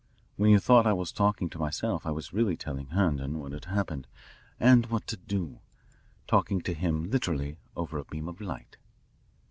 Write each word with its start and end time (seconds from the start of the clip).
When 0.35 0.49
you 0.49 0.57
thought 0.57 0.87
I 0.87 0.93
was 0.93 1.11
talking 1.11 1.47
to 1.51 1.59
myself 1.59 2.07
I 2.07 2.09
was 2.09 2.33
really 2.33 2.57
telling 2.57 2.87
Herndon 2.87 3.37
what 3.37 3.51
had 3.51 3.65
happened 3.65 4.07
and 4.59 4.87
what 4.87 5.05
to 5.05 5.15
do 5.15 5.59
talking 6.25 6.59
to 6.61 6.73
him 6.73 7.11
literally 7.11 7.57
over 7.75 7.99
a 7.99 8.05
beam 8.05 8.27
of 8.27 8.41
light." 8.41 8.77